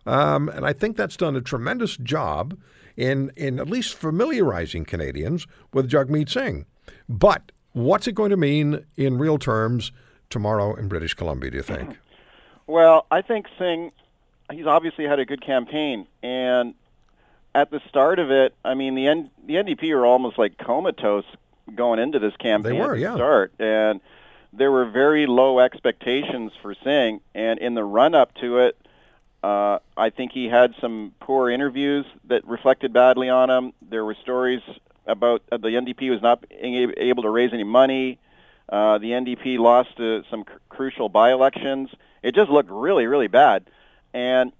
um, 0.05 0.49
and 0.49 0.65
I 0.65 0.73
think 0.73 0.95
that's 0.95 1.17
done 1.17 1.35
a 1.35 1.41
tremendous 1.41 1.97
job 1.97 2.57
in, 2.97 3.31
in 3.35 3.59
at 3.59 3.69
least 3.69 3.95
familiarizing 3.95 4.85
Canadians 4.85 5.47
with 5.73 5.89
Jagmeet 5.89 6.29
Singh. 6.29 6.65
But 7.09 7.51
what's 7.73 8.07
it 8.07 8.15
going 8.15 8.31
to 8.31 8.37
mean 8.37 8.85
in 8.95 9.17
real 9.17 9.37
terms 9.37 9.91
tomorrow 10.29 10.75
in 10.75 10.87
British 10.87 11.13
Columbia, 11.13 11.51
do 11.51 11.57
you 11.57 11.63
think? 11.63 11.97
Well, 12.67 13.05
I 13.11 13.21
think 13.21 13.45
Singh, 13.59 13.91
he's 14.51 14.65
obviously 14.65 15.05
had 15.05 15.19
a 15.19 15.25
good 15.25 15.45
campaign. 15.45 16.07
And 16.23 16.73
at 17.53 17.69
the 17.69 17.79
start 17.87 18.17
of 18.17 18.31
it, 18.31 18.55
I 18.65 18.73
mean, 18.73 18.95
the, 18.95 19.07
N- 19.07 19.29
the 19.45 19.53
NDP 19.53 19.95
were 19.95 20.05
almost 20.05 20.39
like 20.39 20.57
comatose 20.57 21.25
going 21.75 21.99
into 21.99 22.17
this 22.17 22.35
campaign 22.37 22.73
they 22.73 22.79
were, 22.79 22.93
at 22.93 22.95
the 22.95 23.01
yeah. 23.01 23.15
start. 23.15 23.53
And 23.59 24.01
there 24.51 24.71
were 24.71 24.85
very 24.85 25.27
low 25.27 25.59
expectations 25.59 26.53
for 26.61 26.73
Singh. 26.83 27.21
And 27.35 27.59
in 27.59 27.75
the 27.75 27.83
run 27.83 28.15
up 28.15 28.33
to 28.41 28.57
it, 28.57 28.77
uh, 29.45 29.77
I 29.95 30.09
think 30.09 30.31
he 30.31 30.45
had 30.45 30.73
some 30.81 31.13
poor 31.19 31.51
interviews 31.51 32.07
that 32.29 32.47
reflected 32.47 32.91
badly 32.93 33.29
on 33.29 33.51
him. 33.51 33.73
There 33.87 34.03
were 34.03 34.15
stories 34.15 34.61
about 35.05 35.43
uh, 35.51 35.57
the 35.57 35.67
NDP 35.67 36.09
was 36.09 36.19
not 36.23 36.43
able 36.51 37.21
to 37.21 37.29
raise 37.29 37.53
any 37.53 37.63
money. 37.63 38.17
Uh, 38.67 38.97
the 38.97 39.11
NDP 39.11 39.59
lost 39.59 39.99
uh, 39.99 40.23
some 40.31 40.45
cr- 40.45 40.57
crucial 40.69 41.09
by-elections. 41.09 41.91
It 42.23 42.33
just 42.33 42.49
looked 42.49 42.71
really, 42.71 43.05
really 43.05 43.27
bad. 43.27 43.69
And 44.15 44.51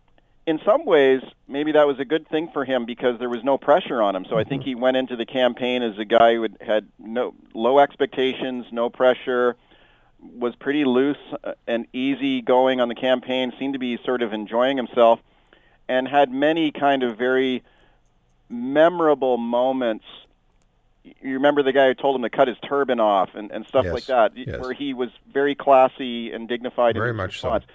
in 0.45 0.59
some 0.63 0.85
ways, 0.85 1.23
maybe 1.47 1.71
that 1.71 1.87
was 1.87 1.97
a 1.97 2.05
good 2.05 2.29
thing 2.29 2.51
for 2.53 2.63
him 2.63 2.85
because 2.85 3.17
there 3.17 3.29
was 3.29 3.43
no 3.43 3.57
pressure 3.57 4.03
on 4.03 4.15
him. 4.15 4.27
So 4.29 4.37
I 4.37 4.43
think 4.43 4.61
mm-hmm. 4.61 4.69
he 4.69 4.75
went 4.75 4.97
into 4.97 5.15
the 5.15 5.25
campaign 5.25 5.81
as 5.81 5.97
a 5.97 6.05
guy 6.05 6.35
who 6.35 6.43
had, 6.43 6.57
had 6.61 6.87
no 6.99 7.33
low 7.55 7.79
expectations, 7.79 8.67
no 8.71 8.91
pressure 8.91 9.55
was 10.33 10.55
pretty 10.55 10.85
loose 10.85 11.17
uh, 11.43 11.53
and 11.67 11.87
easy 11.93 12.41
going 12.41 12.81
on 12.81 12.89
the 12.89 12.95
campaign, 12.95 13.53
seemed 13.59 13.73
to 13.73 13.79
be 13.79 13.97
sort 14.03 14.21
of 14.21 14.33
enjoying 14.33 14.77
himself, 14.77 15.19
and 15.87 16.07
had 16.07 16.31
many 16.31 16.71
kind 16.71 17.03
of 17.03 17.17
very 17.17 17.63
memorable 18.49 19.37
moments. 19.37 20.05
You 21.03 21.33
remember 21.33 21.61
the 21.61 21.71
guy 21.71 21.87
who 21.87 21.93
told 21.93 22.15
him 22.15 22.23
to 22.23 22.29
cut 22.29 22.47
his 22.47 22.57
turban 22.67 22.99
off 22.99 23.35
and, 23.35 23.51
and 23.51 23.65
stuff 23.67 23.85
yes, 23.85 23.93
like 23.93 24.05
that, 24.05 24.37
yes. 24.37 24.59
where 24.59 24.73
he 24.73 24.93
was 24.93 25.09
very 25.31 25.53
classy 25.53 26.31
and 26.31 26.47
dignified. 26.47 26.95
Very 26.95 27.13
much 27.13 27.33
response. 27.33 27.65
so. 27.67 27.73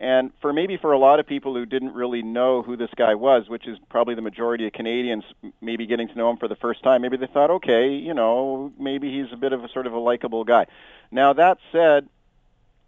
And 0.00 0.32
for 0.40 0.54
maybe 0.54 0.78
for 0.78 0.92
a 0.92 0.98
lot 0.98 1.20
of 1.20 1.26
people 1.26 1.54
who 1.54 1.66
didn't 1.66 1.92
really 1.92 2.22
know 2.22 2.62
who 2.62 2.74
this 2.74 2.88
guy 2.96 3.14
was, 3.14 3.50
which 3.50 3.68
is 3.68 3.78
probably 3.90 4.14
the 4.14 4.22
majority 4.22 4.66
of 4.66 4.72
Canadians, 4.72 5.24
maybe 5.60 5.86
getting 5.86 6.08
to 6.08 6.14
know 6.16 6.30
him 6.30 6.38
for 6.38 6.48
the 6.48 6.56
first 6.56 6.82
time, 6.82 7.02
maybe 7.02 7.18
they 7.18 7.26
thought, 7.26 7.50
okay, 7.50 7.90
you 7.90 8.14
know, 8.14 8.72
maybe 8.78 9.12
he's 9.12 9.30
a 9.30 9.36
bit 9.36 9.52
of 9.52 9.62
a 9.62 9.68
sort 9.68 9.86
of 9.86 9.92
a 9.92 9.98
likable 9.98 10.42
guy. 10.44 10.66
Now 11.10 11.34
that 11.34 11.58
said, 11.70 12.08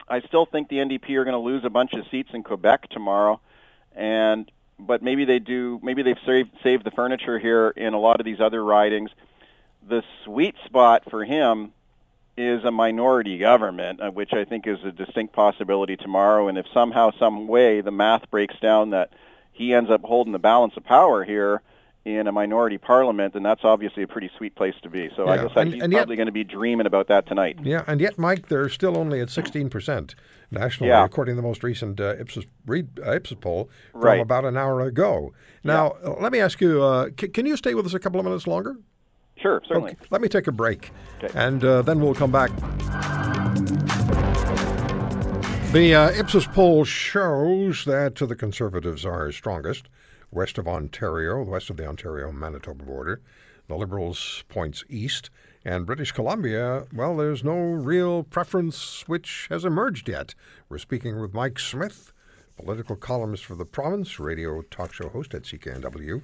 I 0.08 0.22
still 0.22 0.46
think 0.46 0.70
the 0.70 0.76
NDP 0.76 1.10
are 1.16 1.24
going 1.24 1.34
to 1.34 1.38
lose 1.38 1.64
a 1.64 1.70
bunch 1.70 1.92
of 1.92 2.06
seats 2.10 2.30
in 2.32 2.42
Quebec 2.42 2.88
tomorrow, 2.88 3.40
and 3.94 4.50
but 4.78 5.02
maybe 5.02 5.26
they 5.26 5.38
do. 5.38 5.78
Maybe 5.82 6.02
they've 6.02 6.16
saved 6.24 6.50
saved 6.62 6.84
the 6.84 6.90
furniture 6.90 7.38
here 7.38 7.68
in 7.76 7.92
a 7.92 8.00
lot 8.00 8.20
of 8.20 8.24
these 8.24 8.40
other 8.40 8.64
ridings. 8.64 9.10
The 9.86 10.02
sweet 10.24 10.56
spot 10.64 11.04
for 11.10 11.24
him 11.24 11.72
is 12.36 12.64
a 12.64 12.70
minority 12.70 13.36
government, 13.38 14.00
uh, 14.00 14.10
which 14.10 14.32
I 14.32 14.44
think 14.44 14.66
is 14.66 14.78
a 14.84 14.92
distinct 14.92 15.34
possibility 15.34 15.96
tomorrow. 15.96 16.48
And 16.48 16.56
if 16.56 16.66
somehow, 16.72 17.10
some 17.18 17.46
way, 17.46 17.80
the 17.82 17.90
math 17.90 18.30
breaks 18.30 18.58
down 18.60 18.90
that 18.90 19.10
he 19.52 19.74
ends 19.74 19.90
up 19.90 20.02
holding 20.02 20.32
the 20.32 20.38
balance 20.38 20.74
of 20.76 20.84
power 20.84 21.24
here 21.24 21.60
in 22.04 22.26
a 22.26 22.32
minority 22.32 22.78
parliament, 22.78 23.32
then 23.34 23.44
that's 23.44 23.60
obviously 23.64 24.02
a 24.02 24.08
pretty 24.08 24.28
sweet 24.36 24.56
place 24.56 24.74
to 24.82 24.88
be. 24.90 25.08
So 25.14 25.28
I 25.28 25.36
guess 25.36 25.52
and- 25.54 25.72
he's 25.74 25.82
and 25.82 25.92
yet- 25.92 25.98
probably 26.00 26.16
going 26.16 26.26
to 26.26 26.32
be 26.32 26.42
dreaming 26.42 26.86
about 26.86 27.06
that 27.08 27.26
tonight. 27.28 27.58
Yeah, 27.62 27.84
and 27.86 28.00
yet, 28.00 28.18
Mike, 28.18 28.48
they're 28.48 28.68
still 28.70 28.98
only 28.98 29.20
at 29.20 29.28
16% 29.28 30.14
nationally, 30.50 30.88
Yeah. 30.88 31.04
according 31.04 31.36
to 31.36 31.40
the 31.40 31.46
most 31.46 31.62
recent 31.62 32.00
uh, 32.00 32.14
Ipsos, 32.18 32.44
read, 32.66 32.88
uh, 33.06 33.12
Ipsos 33.12 33.38
poll 33.40 33.68
from 33.92 34.00
Right. 34.00 34.20
about 34.20 34.44
an 34.44 34.56
hour 34.56 34.80
ago. 34.80 35.32
Now, 35.62 35.92
uh, 36.04 36.14
let 36.20 36.32
me 36.32 36.40
ask 36.40 36.60
you 36.60 36.82
uh, 36.82 37.10
c- 37.20 37.28
can 37.28 37.46
you 37.46 37.56
stay 37.56 37.74
with 37.74 37.86
us 37.86 37.94
a 37.94 38.00
couple 38.00 38.18
of 38.18 38.24
minutes 38.24 38.46
longer? 38.48 38.76
Sure, 39.38 39.60
certainly. 39.66 39.92
Okay, 39.92 40.00
let 40.10 40.20
me 40.20 40.28
take 40.28 40.46
a 40.46 40.52
break, 40.52 40.90
Okay. 41.22 41.32
and 41.38 41.64
uh, 41.64 41.82
then 41.82 42.00
we'll 42.00 42.14
come 42.14 42.30
back. 42.30 42.50
The 45.72 45.94
uh, 45.94 46.10
Ipsos 46.10 46.46
poll 46.46 46.84
shows 46.84 47.84
that 47.86 48.16
the 48.16 48.36
Conservatives 48.36 49.06
are 49.06 49.32
strongest 49.32 49.88
west 50.30 50.58
of 50.58 50.68
Ontario, 50.68 51.42
west 51.42 51.70
of 51.70 51.76
the 51.76 51.86
Ontario-Manitoba 51.86 52.84
border. 52.84 53.20
The 53.68 53.76
Liberals 53.76 54.44
points 54.48 54.84
east, 54.88 55.30
and 55.64 55.86
British 55.86 56.12
Columbia. 56.12 56.86
Well, 56.92 57.16
there's 57.16 57.44
no 57.44 57.54
real 57.58 58.22
preference 58.24 59.04
which 59.06 59.46
has 59.50 59.64
emerged 59.64 60.08
yet. 60.08 60.34
We're 60.68 60.78
speaking 60.78 61.20
with 61.20 61.32
Mike 61.34 61.58
Smith, 61.58 62.12
political 62.56 62.96
columnist 62.96 63.44
for 63.44 63.54
the 63.54 63.64
province, 63.64 64.18
radio 64.18 64.62
talk 64.62 64.92
show 64.92 65.08
host 65.08 65.32
at 65.34 65.42
CKNW 65.44 66.22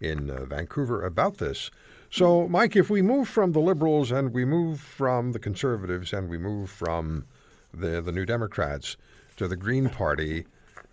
in 0.00 0.30
uh, 0.30 0.44
Vancouver, 0.46 1.04
about 1.04 1.38
this. 1.38 1.70
So, 2.10 2.48
Mike, 2.48 2.74
if 2.74 2.90
we 2.90 3.02
move 3.02 3.28
from 3.28 3.52
the 3.52 3.60
Liberals 3.60 4.10
and 4.10 4.34
we 4.34 4.44
move 4.44 4.80
from 4.80 5.32
the 5.32 5.38
Conservatives 5.38 6.12
and 6.12 6.28
we 6.28 6.38
move 6.38 6.68
from 6.68 7.24
the 7.72 8.00
the 8.00 8.10
New 8.10 8.26
Democrats 8.26 8.96
to 9.36 9.46
the 9.46 9.56
Green 9.56 9.88
Party, 9.88 10.44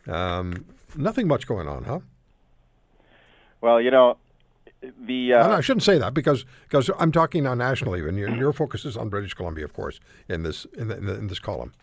um, 0.08 0.64
nothing 0.96 1.28
much 1.28 1.48
going 1.48 1.68
on, 1.68 1.84
huh? 1.84 2.00
Well, 3.62 3.82
you 3.82 3.90
know, 3.90 4.18
the 4.82 5.34
uh, 5.34 5.44
No, 5.44 5.48
no, 5.50 5.56
I 5.56 5.62
shouldn't 5.62 5.84
say 5.84 5.98
that 5.98 6.14
because 6.14 6.46
because 6.70 6.92
I'm 7.00 7.12
talking 7.12 7.44
now 7.44 7.56
nationally, 7.56 8.08
and 8.08 8.16
your, 8.16 8.30
your 8.36 8.54
focus 8.54 8.86
is 8.86 8.96
on 8.96 9.10
British 9.10 9.34
Columbia, 9.34 9.66
of 9.66 9.74
course, 9.74 10.00
in 10.30 10.44
this 10.44 10.66
in, 10.78 10.88
the, 10.88 10.98
in, 10.98 11.06
the, 11.06 11.16
in 11.16 11.28
this 11.28 11.40
column. 11.40 11.74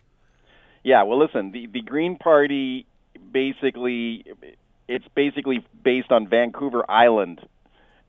Yeah, 0.85 1.03
well, 1.03 1.19
listen, 1.19 1.51
the 1.51 1.67
the 1.67 1.83
Green 1.83 2.17
Party 2.17 2.87
basically 3.33 4.25
it's 4.87 5.07
basically 5.15 5.65
based 5.83 6.13
on 6.13 6.29
Vancouver 6.29 6.89
Island, 6.89 7.41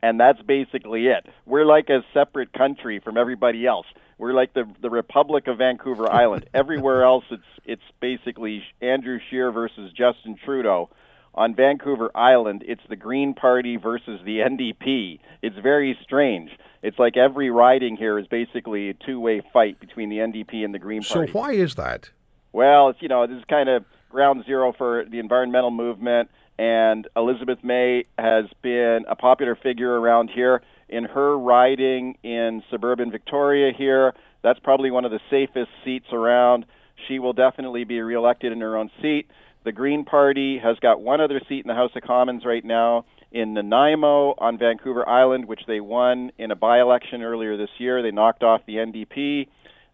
and 0.05 0.19
that's 0.19 0.41
basically 0.43 1.07
it. 1.07 1.25
We're 1.47 1.65
like 1.65 1.89
a 1.89 2.03
separate 2.13 2.53
country 2.53 3.00
from 3.00 3.17
everybody 3.17 3.65
else. 3.65 3.88
We're 4.19 4.33
like 4.33 4.53
the 4.53 4.65
the 4.79 4.91
Republic 4.91 5.47
of 5.47 5.57
Vancouver 5.57 6.12
Island. 6.24 6.47
Everywhere 6.53 7.03
else, 7.03 7.25
it's 7.31 7.51
it's 7.65 7.81
basically 8.00 8.63
Andrew 8.81 9.19
Scheer 9.29 9.51
versus 9.51 9.91
Justin 9.91 10.38
Trudeau. 10.45 10.89
On 11.33 11.53
Vancouver 11.55 12.12
Island, 12.15 12.63
it's 12.65 12.83
the 12.88 12.95
Green 12.95 13.33
Party 13.33 13.75
versus 13.75 14.21
the 14.24 14.38
NDP. 14.38 15.19
It's 15.41 15.57
very 15.57 15.97
strange. 16.01 16.51
It's 16.81 16.97
like 16.97 17.17
every 17.17 17.50
riding 17.50 17.97
here 17.97 18.17
is 18.17 18.27
basically 18.27 18.89
a 18.89 18.93
two-way 18.93 19.41
fight 19.51 19.79
between 19.81 20.09
the 20.09 20.19
NDP 20.19 20.63
and 20.63 20.74
the 20.74 20.79
Green 20.79 21.01
Party. 21.03 21.31
So 21.31 21.38
why 21.38 21.51
is 21.51 21.75
that? 21.75 22.12
Well, 22.53 22.89
it's 22.89 23.01
you 23.01 23.07
know 23.07 23.25
this 23.25 23.39
is 23.39 23.43
kind 23.50 23.69
of 23.69 23.83
ground 24.12 24.45
zero 24.45 24.71
for 24.71 25.03
the 25.03 25.17
environmental 25.19 25.71
movement, 25.71 26.29
and 26.57 27.07
Elizabeth 27.15 27.59
May 27.63 28.05
has 28.17 28.45
been 28.62 29.05
a 29.07 29.15
popular 29.15 29.55
figure 29.55 30.00
around 30.00 30.29
here. 30.29 30.62
In 30.88 31.03
her 31.05 31.38
riding 31.38 32.17
in 32.24 32.63
suburban 32.69 33.12
Victoria 33.12 33.74
here, 33.75 34.13
that's 34.43 34.59
probably 34.59 34.91
one 34.91 35.05
of 35.05 35.12
the 35.12 35.19
safest 35.29 35.69
seats 35.83 36.07
around. 36.12 36.65
She 37.07 37.19
will 37.19 37.33
definitely 37.33 37.83
be 37.83 38.00
reelected 38.01 38.51
in 38.51 38.62
her 38.62 38.77
own 38.77 38.89
seat. 39.01 39.27
The 39.63 39.71
Green 39.71 40.05
Party 40.05 40.59
has 40.59 40.77
got 40.79 41.01
one 41.01 41.19
other 41.19 41.41
seat 41.50 41.65
in 41.65 41.67
the 41.67 41.74
House 41.74 41.91
of 41.95 42.03
Commons 42.03 42.45
right 42.45 42.63
now 42.63 43.05
in 43.31 43.55
Nanaimo 43.55 44.35
on 44.38 44.59
Vancouver 44.59 45.07
Island, 45.09 45.45
which 45.45 45.62
they 45.67 45.79
won 45.79 46.31
in 46.38 46.51
a 46.51 46.55
by-election 46.55 47.24
earlier 47.24 47.57
this 47.57 47.71
year. 47.79 48.01
They 48.03 48.12
knocked 48.12 48.43
off 48.43 48.62
the 48.67 48.75
NDP. 48.75 49.47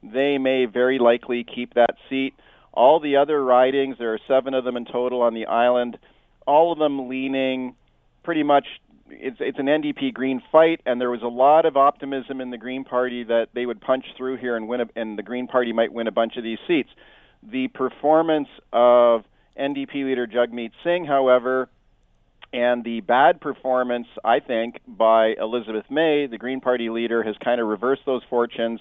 They 0.03 0.37
may 0.37 0.65
very 0.65 0.99
likely 0.99 1.43
keep 1.43 1.73
that 1.75 1.95
seat. 2.09 2.33
All 2.73 2.99
the 2.99 3.15
other 3.15 3.43
ridings, 3.43 3.95
there 3.97 4.13
are 4.13 4.19
seven 4.27 4.53
of 4.53 4.65
them 4.65 4.75
in 4.75 4.85
total 4.85 5.21
on 5.21 5.33
the 5.33 5.45
island, 5.45 5.97
all 6.51 6.73
of 6.73 6.79
them 6.79 7.07
leaning 7.07 7.75
pretty 8.23 8.43
much. 8.43 8.67
It's 9.09 9.37
it's 9.39 9.59
an 9.59 9.65
NDP 9.65 10.13
Green 10.13 10.41
fight, 10.51 10.81
and 10.85 10.99
there 10.99 11.09
was 11.09 11.21
a 11.21 11.27
lot 11.27 11.65
of 11.65 11.77
optimism 11.77 12.41
in 12.41 12.49
the 12.49 12.57
Green 12.57 12.83
Party 12.83 13.23
that 13.23 13.47
they 13.53 13.65
would 13.65 13.81
punch 13.81 14.05
through 14.17 14.37
here 14.37 14.55
and 14.55 14.67
win, 14.67 14.81
a, 14.81 14.85
and 14.95 15.17
the 15.17 15.23
Green 15.23 15.47
Party 15.47 15.73
might 15.73 15.91
win 15.91 16.07
a 16.07 16.11
bunch 16.11 16.37
of 16.37 16.43
these 16.43 16.59
seats. 16.67 16.89
The 17.43 17.67
performance 17.69 18.49
of 18.71 19.23
NDP 19.59 20.05
leader 20.05 20.27
Jagmeet 20.27 20.71
Singh, 20.83 21.05
however, 21.05 21.69
and 22.53 22.83
the 22.83 22.99
bad 23.01 23.39
performance, 23.41 24.07
I 24.25 24.39
think, 24.39 24.79
by 24.87 25.35
Elizabeth 25.39 25.85
May, 25.89 26.27
the 26.27 26.37
Green 26.37 26.59
Party 26.61 26.89
leader, 26.89 27.23
has 27.23 27.35
kind 27.43 27.61
of 27.61 27.67
reversed 27.67 28.01
those 28.05 28.23
fortunes. 28.29 28.79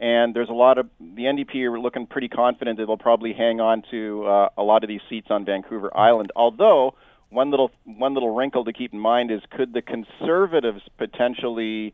And 0.00 0.34
there's 0.34 0.48
a 0.48 0.54
lot 0.54 0.78
of 0.78 0.88
the 1.00 1.22
NDP 1.22 1.64
are 1.72 1.78
looking 1.78 2.06
pretty 2.06 2.28
confident 2.28 2.78
that 2.78 2.86
they'll 2.86 2.96
probably 2.96 3.32
hang 3.32 3.60
on 3.60 3.82
to 3.90 4.24
uh, 4.26 4.48
a 4.56 4.62
lot 4.62 4.82
of 4.84 4.88
these 4.88 5.00
seats 5.08 5.28
on 5.30 5.44
Vancouver 5.44 5.96
Island. 5.96 6.32
Although 6.36 6.94
one 7.34 7.50
little 7.50 7.70
one 7.84 8.14
little 8.14 8.34
wrinkle 8.34 8.64
to 8.64 8.72
keep 8.72 8.92
in 8.92 8.98
mind 8.98 9.30
is 9.30 9.40
could 9.50 9.74
the 9.74 9.82
Conservatives 9.82 10.82
potentially 10.96 11.92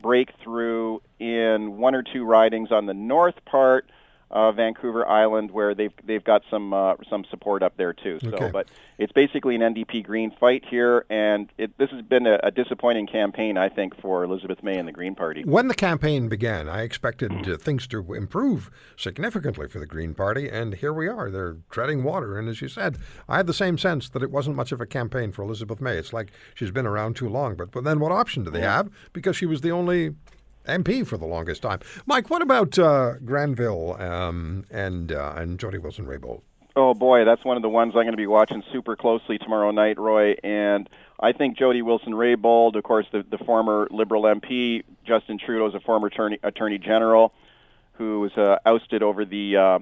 break 0.00 0.30
through 0.42 1.00
in 1.18 1.78
one 1.78 1.94
or 1.94 2.02
two 2.02 2.24
ridings 2.24 2.70
on 2.70 2.86
the 2.86 2.94
north 2.94 3.34
part? 3.46 3.90
Of 4.32 4.56
Vancouver 4.56 5.06
Island, 5.06 5.50
where 5.50 5.74
they've 5.74 5.92
they've 6.04 6.24
got 6.24 6.42
some 6.50 6.72
uh, 6.72 6.94
some 7.08 7.24
support 7.30 7.62
up 7.62 7.76
there 7.76 7.92
too. 7.92 8.18
So, 8.20 8.28
Okay. 8.28 8.50
but 8.50 8.68
it's 8.98 9.12
basically 9.12 9.54
an 9.56 9.60
NDP 9.60 10.04
Green 10.04 10.30
fight 10.40 10.64
here, 10.68 11.04
and 11.10 11.50
it, 11.58 11.76
this 11.78 11.90
has 11.90 12.02
been 12.02 12.26
a, 12.26 12.38
a 12.42 12.50
disappointing 12.50 13.06
campaign, 13.06 13.56
I 13.58 13.68
think, 13.68 14.00
for 14.00 14.24
Elizabeth 14.24 14.62
May 14.62 14.78
and 14.78 14.88
the 14.88 14.92
Green 14.92 15.14
Party. 15.14 15.42
When 15.44 15.68
the 15.68 15.74
campaign 15.74 16.28
began, 16.28 16.68
I 16.68 16.82
expected 16.82 17.48
uh, 17.48 17.56
things 17.56 17.86
to 17.88 18.14
improve 18.14 18.70
significantly 18.96 19.68
for 19.68 19.78
the 19.78 19.86
Green 19.86 20.14
Party, 20.14 20.48
and 20.48 20.74
here 20.74 20.92
we 20.92 21.08
are. 21.08 21.30
They're 21.30 21.56
treading 21.70 22.02
water. 22.04 22.38
And 22.38 22.48
as 22.48 22.62
you 22.62 22.68
said, 22.68 22.98
I 23.28 23.36
had 23.36 23.46
the 23.46 23.54
same 23.54 23.76
sense 23.76 24.08
that 24.10 24.22
it 24.22 24.30
wasn't 24.30 24.56
much 24.56 24.72
of 24.72 24.80
a 24.80 24.86
campaign 24.86 25.32
for 25.32 25.42
Elizabeth 25.42 25.80
May. 25.80 25.96
It's 25.96 26.12
like 26.12 26.30
she's 26.54 26.70
been 26.70 26.86
around 26.86 27.16
too 27.16 27.28
long. 27.28 27.56
But, 27.56 27.70
but 27.70 27.84
then 27.84 28.00
what 28.00 28.12
option 28.12 28.44
do 28.44 28.50
they 28.50 28.60
have? 28.62 28.88
Because 29.12 29.36
she 29.36 29.46
was 29.46 29.60
the 29.60 29.72
only 29.72 30.14
MP 30.66 31.06
for 31.06 31.16
the 31.16 31.26
longest 31.26 31.62
time. 31.62 31.80
Mike, 32.06 32.30
what 32.30 32.42
about 32.42 32.78
uh, 32.78 33.14
Granville 33.24 34.00
um, 34.00 34.64
and 34.70 35.12
uh, 35.12 35.34
and 35.36 35.58
Jody 35.58 35.78
Wilson-Raybould? 35.78 36.40
Oh 36.74 36.94
boy, 36.94 37.24
that's 37.24 37.44
one 37.44 37.56
of 37.56 37.62
the 37.62 37.68
ones 37.68 37.92
I'm 37.94 38.02
going 38.02 38.12
to 38.12 38.16
be 38.16 38.26
watching 38.26 38.62
super 38.72 38.96
closely 38.96 39.36
tomorrow 39.36 39.70
night, 39.72 39.98
Roy. 39.98 40.36
And 40.42 40.88
I 41.20 41.32
think 41.32 41.58
Jody 41.58 41.82
Wilson-Raybould, 41.82 42.76
of 42.76 42.82
course, 42.82 43.06
the, 43.12 43.24
the 43.28 43.38
former 43.38 43.88
Liberal 43.90 44.22
MP, 44.22 44.82
Justin 45.04 45.38
Trudeau 45.38 45.66
is 45.66 45.74
a 45.74 45.80
former 45.80 46.06
attorney, 46.06 46.38
attorney 46.42 46.78
general 46.78 47.34
who 47.94 48.20
was 48.20 48.32
uh, 48.38 48.56
ousted 48.64 49.02
over 49.02 49.26
the 49.26 49.56
uh, 49.56 49.78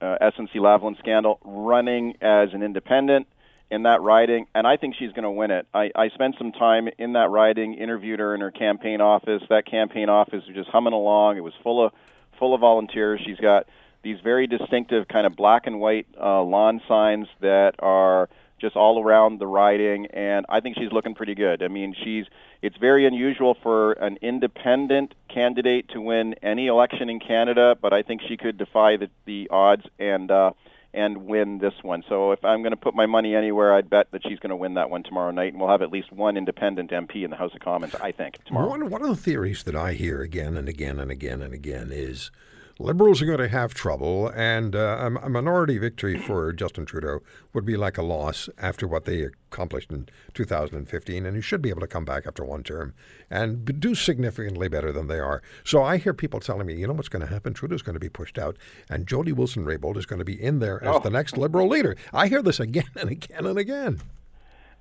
uh, 0.00 0.18
SNC 0.22 0.54
Lavalin 0.54 0.98
scandal, 0.98 1.38
running 1.44 2.16
as 2.22 2.54
an 2.54 2.62
independent 2.62 3.26
in 3.74 3.82
that 3.82 4.00
riding, 4.00 4.46
and 4.54 4.66
I 4.66 4.76
think 4.76 4.94
she's 4.96 5.10
going 5.10 5.24
to 5.24 5.30
win 5.30 5.50
it. 5.50 5.66
I, 5.74 5.90
I 5.96 6.08
spent 6.10 6.36
some 6.38 6.52
time 6.52 6.88
in 6.96 7.14
that 7.14 7.30
riding, 7.30 7.74
interviewed 7.74 8.20
her 8.20 8.32
in 8.34 8.40
her 8.40 8.52
campaign 8.52 9.00
office. 9.00 9.42
That 9.50 9.66
campaign 9.66 10.08
office 10.08 10.44
was 10.46 10.54
just 10.54 10.70
humming 10.70 10.92
along. 10.92 11.38
It 11.38 11.44
was 11.44 11.54
full 11.62 11.84
of 11.84 11.92
full 12.38 12.54
of 12.54 12.60
volunteers. 12.60 13.20
She's 13.26 13.38
got 13.38 13.66
these 14.02 14.18
very 14.22 14.46
distinctive 14.46 15.08
kind 15.08 15.26
of 15.26 15.34
black 15.34 15.66
and 15.66 15.80
white 15.80 16.06
uh, 16.20 16.42
lawn 16.42 16.80
signs 16.86 17.26
that 17.40 17.74
are 17.80 18.28
just 18.60 18.76
all 18.76 19.02
around 19.02 19.40
the 19.40 19.46
riding, 19.46 20.06
and 20.06 20.46
I 20.48 20.60
think 20.60 20.76
she's 20.78 20.92
looking 20.92 21.14
pretty 21.14 21.34
good. 21.34 21.62
I 21.62 21.68
mean, 21.68 21.94
she's 22.04 22.26
it's 22.62 22.76
very 22.76 23.06
unusual 23.06 23.56
for 23.60 23.92
an 23.94 24.18
independent 24.22 25.14
candidate 25.28 25.88
to 25.90 26.00
win 26.00 26.34
any 26.42 26.68
election 26.68 27.10
in 27.10 27.18
Canada, 27.18 27.76
but 27.80 27.92
I 27.92 28.02
think 28.02 28.22
she 28.22 28.36
could 28.36 28.56
defy 28.56 28.96
the, 28.96 29.10
the 29.26 29.48
odds 29.50 29.84
and 29.98 30.30
uh, 30.30 30.52
and 30.94 31.26
win 31.26 31.58
this 31.58 31.74
one. 31.82 32.04
So 32.08 32.32
if 32.32 32.44
I'm 32.44 32.62
going 32.62 32.70
to 32.70 32.76
put 32.76 32.94
my 32.94 33.06
money 33.06 33.34
anywhere, 33.34 33.74
I'd 33.74 33.90
bet 33.90 34.10
that 34.12 34.22
she's 34.22 34.38
going 34.38 34.50
to 34.50 34.56
win 34.56 34.74
that 34.74 34.90
one 34.90 35.02
tomorrow 35.02 35.30
night, 35.30 35.52
and 35.52 35.60
we'll 35.60 35.70
have 35.70 35.82
at 35.82 35.90
least 35.90 36.12
one 36.12 36.36
independent 36.36 36.90
MP 36.90 37.24
in 37.24 37.30
the 37.30 37.36
House 37.36 37.52
of 37.54 37.60
Commons. 37.60 37.94
I 37.96 38.12
think 38.12 38.42
tomorrow. 38.44 38.68
One, 38.68 38.88
one 38.88 39.02
of 39.02 39.08
the 39.08 39.16
theories 39.16 39.64
that 39.64 39.74
I 39.74 39.94
hear 39.94 40.22
again 40.22 40.56
and 40.56 40.68
again 40.68 40.98
and 40.98 41.10
again 41.10 41.42
and 41.42 41.52
again 41.52 41.90
is 41.92 42.30
liberals 42.78 43.22
are 43.22 43.26
going 43.26 43.38
to 43.38 43.48
have 43.48 43.72
trouble, 43.74 44.28
and 44.34 44.74
uh, 44.74 45.10
a, 45.22 45.26
a 45.26 45.28
minority 45.28 45.78
victory 45.78 46.18
for 46.18 46.52
Justin 46.52 46.84
Trudeau 46.86 47.20
would 47.52 47.64
be 47.64 47.76
like 47.76 47.96
a 47.98 48.02
loss 48.02 48.48
after 48.58 48.86
what 48.88 49.04
they 49.04 49.22
accomplished 49.22 49.90
in 49.92 50.08
2015, 50.34 51.24
and 51.26 51.36
he 51.36 51.42
should 51.42 51.62
be 51.62 51.70
able 51.70 51.80
to 51.80 51.86
come 51.86 52.04
back 52.04 52.26
after 52.26 52.44
one 52.44 52.62
term 52.62 52.94
and 53.30 53.80
do 53.80 53.94
significantly 53.94 54.68
better 54.68 54.92
than 54.92 55.06
they 55.06 55.18
are. 55.20 55.42
So 55.64 55.82
I 55.82 55.96
hear 55.98 56.12
people 56.12 56.40
telling 56.40 56.66
me, 56.66 56.74
you 56.74 56.86
know 56.86 56.92
what's 56.94 57.08
going 57.08 57.24
to 57.26 57.32
happen? 57.32 57.54
Trudeau's 57.54 57.82
going 57.82 57.94
to 57.94 58.00
be 58.00 58.08
pushed 58.08 58.38
out, 58.38 58.56
and 58.90 59.06
Jody 59.06 59.32
Wilson-Raybould 59.32 59.96
is 59.96 60.06
going 60.06 60.18
to 60.18 60.24
be 60.24 60.40
in 60.42 60.58
there 60.58 60.82
as 60.82 61.02
the 61.02 61.10
next 61.10 61.36
liberal 61.36 61.68
leader. 61.68 61.96
I 62.12 62.26
hear 62.28 62.42
this 62.42 62.60
again 62.60 62.90
and 62.96 63.10
again 63.10 63.46
and 63.46 63.58
again. 63.58 64.00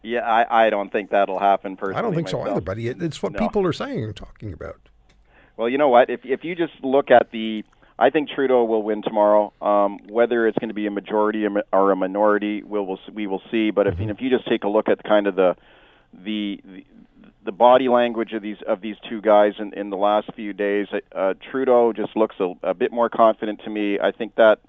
Yeah, 0.05 0.19
I, 0.29 0.65
I 0.65 0.69
don't 0.69 0.91
think 0.91 1.11
that'll 1.11 1.39
happen 1.39 1.77
personally. 1.77 1.97
I 1.99 2.01
don't 2.01 2.13
think 2.13 2.27
so 2.27 2.41
either, 2.41 2.59
buddy. 2.59 2.89
it- 2.89 3.01
it's 3.01 3.23
what 3.23 3.33
No. 3.33 3.39
people 3.39 3.65
are 3.65 3.71
saying 3.71 4.03
and 4.03 4.13
talking 4.15 4.51
about. 4.51 4.89
Well, 5.55 5.69
you 5.69 5.77
know 5.77 5.87
what? 5.87 6.09
If 6.09 6.25
if 6.25 6.43
you 6.43 6.55
just 6.55 6.73
look 6.83 7.09
at 7.11 7.29
the, 7.31 7.63
I 8.03 8.09
think 8.09 8.27
Trudeau 8.27 8.65
will 8.65 8.83
win 8.83 9.01
tomorrow. 9.01 9.53
Um, 9.61 9.97
whether 10.09 10.45
it's 10.45 10.57
going 10.57 10.67
to 10.67 10.73
be 10.73 10.87
a 10.87 10.91
majority 10.91 11.45
or 11.71 11.91
a 11.91 11.95
minority, 11.95 12.61
we'll, 12.61 12.85
we'll 12.85 12.99
we 13.13 13.27
will 13.27 13.41
see. 13.49 13.71
But 13.71 13.87
if 13.87 13.97
if 13.97 14.19
you 14.19 14.29
just 14.29 14.45
take 14.45 14.65
a 14.65 14.67
look 14.67 14.89
at 14.89 15.01
kind 15.05 15.25
of 15.25 15.37
the 15.37 15.55
the, 16.13 16.59
the 16.65 16.85
the 17.45 17.51
body 17.53 17.87
language 17.87 18.33
of 18.33 18.41
these 18.41 18.57
of 18.67 18.81
these 18.81 18.97
two 19.09 19.21
guys 19.21 19.53
in, 19.57 19.73
in 19.73 19.89
the 19.89 19.95
last 19.95 20.29
few 20.35 20.51
days, 20.51 20.87
uh, 21.15 21.35
Trudeau 21.49 21.93
just 21.93 22.13
looks 22.17 22.35
a, 22.41 22.51
a 22.61 22.73
bit 22.73 22.91
more 22.91 23.07
confident 23.07 23.61
to 23.63 23.69
me. 23.69 23.97
I 23.97 24.11
think 24.11 24.35
that 24.35 24.59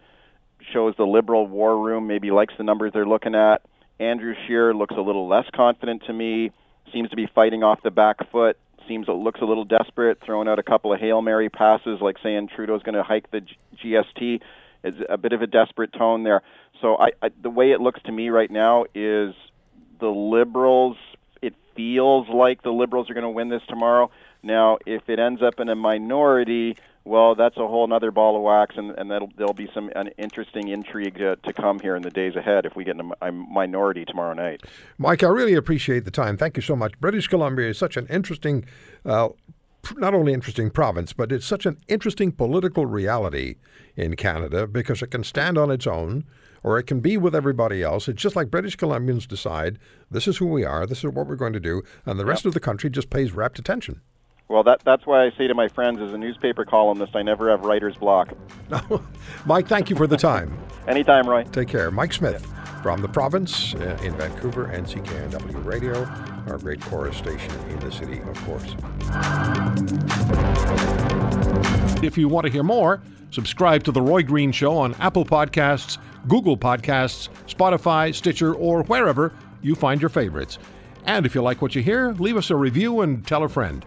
shows 0.73 0.95
the 0.97 1.05
liberal 1.05 1.49
war 1.49 1.77
room 1.77 2.07
maybe 2.07 2.31
likes 2.31 2.55
the 2.57 2.63
numbers 2.63 2.93
they're 2.95 3.05
looking 3.05 3.35
at. 3.35 3.63
Andrew 3.99 4.35
Scheer 4.47 4.73
looks 4.73 4.95
a 4.97 5.01
little 5.01 5.27
less 5.27 5.47
confident 5.53 6.05
to 6.07 6.13
me. 6.13 6.53
Seems 6.93 7.11
to 7.11 7.17
be 7.17 7.27
fighting 7.35 7.65
off 7.65 7.83
the 7.83 7.91
back 7.91 8.31
foot. 8.31 8.57
Seems 8.89 9.09
it 9.09 9.13
looks 9.13 9.41
a 9.41 9.45
little 9.45 9.65
desperate, 9.65 10.21
throwing 10.25 10.49
out 10.49 10.59
a 10.59 10.63
couple 10.63 10.93
of 10.93 11.01
hail 11.01 11.23
mary 11.23 11.49
passes, 11.49 12.01
like 12.01 12.17
saying 12.23 12.49
Trudeau's 12.55 12.83
going 12.83 12.95
to 12.95 13.03
hike 13.03 13.31
the 13.31 13.41
G- 13.41 13.57
GST. 13.83 14.41
Is 14.83 14.95
a 15.09 15.17
bit 15.17 15.33
of 15.33 15.41
a 15.41 15.47
desperate 15.47 15.95
tone 15.95 16.25
there. 16.25 16.43
So 16.83 16.99
I, 16.99 17.13
I, 17.23 17.31
the 17.41 17.49
way 17.49 17.71
it 17.71 17.81
looks 17.81 18.03
to 18.03 18.13
me 18.13 18.29
right 18.29 18.51
now 18.51 18.85
is 18.95 19.35
the 19.99 20.09
Liberals 20.09 20.99
It 21.41 21.55
feels 21.75 22.29
like 22.29 22.63
the 22.63 22.71
Liberals 22.71 23.09
are 23.09 23.15
going 23.15 23.25
to 23.25 23.31
win 23.31 23.49
this 23.49 23.63
tomorrow. 23.67 24.11
Now, 24.43 24.77
if 24.85 25.09
it 25.09 25.19
ends 25.19 25.43
up 25.43 25.59
in 25.59 25.71
a 25.71 25.75
minority, 25.75 26.77
well, 27.05 27.35
that's 27.35 27.57
a 27.59 27.67
whole 27.67 27.93
other 27.93 28.11
ball 28.11 28.37
of 28.37 28.43
wax, 28.43 28.77
and, 28.79 28.91
and 28.93 29.11
that'll, 29.11 29.31
there'll 29.37 29.53
be 29.53 29.69
some 29.75 29.91
an 29.95 30.09
interesting 30.17 30.69
intrigue 30.69 31.17
to, 31.19 31.37
to 31.37 31.53
come 31.53 31.79
here 31.79 31.97
in 31.97 32.03
the 32.03 32.11
days 32.11 32.35
ahead 32.35 32.65
if 32.65 32.75
we 32.75 32.85
get 32.85 32.97
in 32.97 33.13
a, 33.21 33.29
a 33.29 33.33
minority 33.33 34.07
tomorrow 34.07 34.33
night. 34.33 34.63
Mike, 34.97 35.23
I 35.23 35.29
really 35.29 35.55
appreciate 35.55 36.07
the 36.07 36.11
time. 36.11 36.39
Thank 36.39 36.57
you 36.57 36.63
so 36.63 36.75
much. 36.75 36.99
British 37.01 37.29
Columbia 37.29 37.69
is 37.69 37.79
such 37.79 37.99
an 37.99 38.07
interesting, 38.07 38.65
uh, 39.05 39.29
not 39.97 40.15
only 40.15 40.33
interesting 40.33 40.71
province, 40.71 41.13
but 41.13 41.31
it's 41.31 41.45
such 41.47 41.67
an 41.67 41.79
interesting 41.89 42.33
political 42.33 42.87
reality 42.87 43.57
in 43.97 44.17
Canada 44.17 44.67
because 44.67 45.03
it 45.03 45.09
can 45.09 45.25
stand 45.25 45.59
on 45.59 45.71
its 45.71 45.87
own 45.87 46.25
or 46.63 46.79
it 46.79 46.85
can 46.85 47.01
be 47.01 47.19
with 47.19 47.35
everybody 47.35 47.83
else. 47.83 48.09
It's 48.09 48.23
just 48.23 48.35
like 48.35 48.51
British 48.51 48.79
Columbians 48.79 49.29
decide 49.29 49.79
this 50.11 50.27
is 50.27 50.39
who 50.39 50.47
we 50.47 50.65
are, 50.65 50.87
this 50.87 51.05
is 51.05 51.13
what 51.13 51.27
we're 51.27 51.37
going 51.37 51.53
to 51.53 51.61
do, 51.61 51.83
and 52.07 52.19
the 52.19 52.25
rest 52.25 52.45
yep. 52.45 52.51
of 52.51 52.55
the 52.55 52.61
country 52.61 52.89
just 52.89 53.11
pays 53.11 53.33
rapt 53.33 53.59
attention. 53.59 54.01
Well, 54.49 54.63
that, 54.65 54.81
that's 54.85 55.07
why 55.07 55.25
I 55.25 55.31
say 55.39 55.47
to 55.47 55.55
my 55.55 55.69
friends, 55.69 56.01
as 56.03 56.13
a 56.13 56.19
newspaper 56.19 56.65
columnist, 56.67 57.17
I 57.17 57.23
never 57.23 57.51
have 57.51 57.63
writer's 57.63 57.97
block. 57.97 58.35
Mike, 59.47 59.67
thank 59.67 59.89
you 59.89 59.97
for 59.97 60.07
the 60.07 60.19
time. 60.19 60.59
Anytime, 60.87 61.27
Roy. 61.27 61.45
Take 61.45 61.69
care. 61.69 61.91
Mike 61.91 62.13
Smith 62.13 62.47
yeah. 62.47 62.83
from 62.83 63.01
the 63.01 63.09
province 63.09 63.75
uh, 63.75 63.99
in 64.03 64.15
Vancouver, 64.17 64.67
CKNW 64.67 65.65
Radio, 65.65 66.05
our 66.47 66.59
great 66.59 66.81
Corus 66.83 67.17
station 67.17 67.53
in 67.71 67.79
the 67.81 67.91
city, 67.91 68.21
of 68.21 68.39
course. 68.45 68.75
If 72.03 72.19
you 72.19 72.29
want 72.29 72.45
to 72.45 72.53
hear 72.53 72.63
more, 72.63 73.01
subscribe 73.31 73.83
to 73.85 73.93
The 73.93 74.03
Roy 74.03 74.23
Green 74.23 74.53
Show 74.53 74.77
on 74.77 74.95
Apple 74.97 75.25
Podcasts, 75.25 75.97
Google 76.29 76.59
Podcasts, 76.59 77.31
Spotify, 77.49 78.15
Stitcher, 78.15 78.55
or 78.55 78.83
wherever 78.83 79.33
you 79.63 79.75
find 79.75 80.03
your 80.03 80.11
favorites. 80.11 80.59
And 81.07 81.25
if 81.25 81.35
you 81.35 81.41
like 81.41 81.63
what 81.63 81.75
you 81.75 81.83
hear, 81.83 82.13
leave 82.13 82.37
us 82.37 82.51
a 82.51 82.57
review 82.57 83.01
and 83.01 83.27
tell 83.27 83.43
a 83.43 83.49
friend. 83.49 83.87